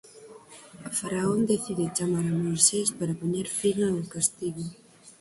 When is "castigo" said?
4.13-4.65